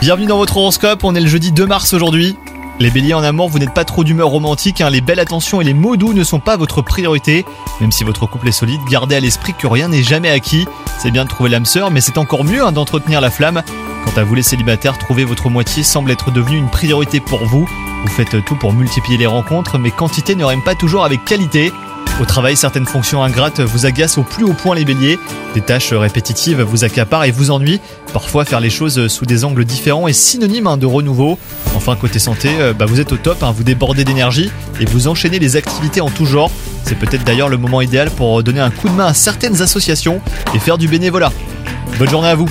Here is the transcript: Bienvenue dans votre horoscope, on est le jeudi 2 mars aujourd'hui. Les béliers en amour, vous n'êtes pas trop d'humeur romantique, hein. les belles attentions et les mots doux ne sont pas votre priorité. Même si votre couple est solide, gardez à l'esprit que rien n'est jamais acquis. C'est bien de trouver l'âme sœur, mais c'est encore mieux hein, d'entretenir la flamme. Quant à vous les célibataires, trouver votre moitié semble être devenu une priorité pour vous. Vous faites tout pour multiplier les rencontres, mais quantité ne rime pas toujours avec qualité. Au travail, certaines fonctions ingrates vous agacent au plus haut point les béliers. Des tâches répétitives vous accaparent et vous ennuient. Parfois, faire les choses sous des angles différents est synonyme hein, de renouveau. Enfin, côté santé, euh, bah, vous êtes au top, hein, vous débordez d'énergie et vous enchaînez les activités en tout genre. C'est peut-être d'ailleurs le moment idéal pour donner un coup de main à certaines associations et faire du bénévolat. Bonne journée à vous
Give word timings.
Bienvenue 0.00 0.26
dans 0.26 0.38
votre 0.38 0.56
horoscope, 0.56 1.04
on 1.04 1.14
est 1.14 1.20
le 1.20 1.28
jeudi 1.28 1.52
2 1.52 1.66
mars 1.66 1.92
aujourd'hui. 1.92 2.36
Les 2.80 2.90
béliers 2.90 3.14
en 3.14 3.22
amour, 3.22 3.48
vous 3.48 3.60
n'êtes 3.60 3.72
pas 3.72 3.84
trop 3.84 4.02
d'humeur 4.02 4.26
romantique, 4.26 4.80
hein. 4.80 4.90
les 4.90 5.00
belles 5.00 5.20
attentions 5.20 5.60
et 5.60 5.64
les 5.64 5.72
mots 5.72 5.96
doux 5.96 6.12
ne 6.12 6.24
sont 6.24 6.40
pas 6.40 6.56
votre 6.56 6.82
priorité. 6.82 7.46
Même 7.80 7.92
si 7.92 8.02
votre 8.02 8.26
couple 8.26 8.48
est 8.48 8.52
solide, 8.52 8.80
gardez 8.90 9.14
à 9.14 9.20
l'esprit 9.20 9.54
que 9.56 9.68
rien 9.68 9.86
n'est 9.86 10.02
jamais 10.02 10.30
acquis. 10.30 10.66
C'est 10.98 11.12
bien 11.12 11.22
de 11.22 11.28
trouver 11.28 11.48
l'âme 11.48 11.64
sœur, 11.64 11.92
mais 11.92 12.00
c'est 12.00 12.18
encore 12.18 12.42
mieux 12.42 12.64
hein, 12.64 12.72
d'entretenir 12.72 13.20
la 13.20 13.30
flamme. 13.30 13.62
Quant 14.04 14.20
à 14.20 14.24
vous 14.24 14.34
les 14.34 14.42
célibataires, 14.42 14.98
trouver 14.98 15.22
votre 15.24 15.48
moitié 15.48 15.84
semble 15.84 16.10
être 16.10 16.32
devenu 16.32 16.56
une 16.56 16.68
priorité 16.68 17.20
pour 17.20 17.46
vous. 17.46 17.68
Vous 18.02 18.10
faites 18.10 18.44
tout 18.44 18.56
pour 18.56 18.72
multiplier 18.72 19.16
les 19.16 19.26
rencontres, 19.26 19.78
mais 19.78 19.92
quantité 19.92 20.34
ne 20.34 20.44
rime 20.44 20.64
pas 20.64 20.74
toujours 20.74 21.04
avec 21.04 21.24
qualité. 21.24 21.72
Au 22.20 22.24
travail, 22.24 22.56
certaines 22.56 22.86
fonctions 22.86 23.22
ingrates 23.22 23.60
vous 23.60 23.86
agacent 23.86 24.18
au 24.18 24.22
plus 24.22 24.44
haut 24.44 24.52
point 24.52 24.74
les 24.74 24.84
béliers. 24.84 25.18
Des 25.54 25.60
tâches 25.60 25.92
répétitives 25.92 26.60
vous 26.60 26.84
accaparent 26.84 27.24
et 27.24 27.30
vous 27.30 27.50
ennuient. 27.50 27.80
Parfois, 28.12 28.44
faire 28.44 28.60
les 28.60 28.70
choses 28.70 29.08
sous 29.08 29.26
des 29.26 29.44
angles 29.44 29.64
différents 29.64 30.06
est 30.06 30.12
synonyme 30.12 30.66
hein, 30.66 30.76
de 30.76 30.86
renouveau. 30.86 31.38
Enfin, 31.74 31.96
côté 31.96 32.18
santé, 32.18 32.50
euh, 32.60 32.74
bah, 32.74 32.84
vous 32.86 33.00
êtes 33.00 33.12
au 33.12 33.16
top, 33.16 33.42
hein, 33.42 33.52
vous 33.56 33.64
débordez 33.64 34.04
d'énergie 34.04 34.50
et 34.80 34.84
vous 34.84 35.08
enchaînez 35.08 35.38
les 35.38 35.56
activités 35.56 36.00
en 36.00 36.10
tout 36.10 36.26
genre. 36.26 36.50
C'est 36.84 36.98
peut-être 36.98 37.24
d'ailleurs 37.24 37.48
le 37.48 37.56
moment 37.56 37.80
idéal 37.80 38.10
pour 38.10 38.42
donner 38.42 38.60
un 38.60 38.70
coup 38.70 38.88
de 38.88 38.94
main 38.94 39.06
à 39.06 39.14
certaines 39.14 39.62
associations 39.62 40.20
et 40.54 40.58
faire 40.58 40.78
du 40.78 40.88
bénévolat. 40.88 41.32
Bonne 41.98 42.10
journée 42.10 42.28
à 42.28 42.34
vous 42.34 42.48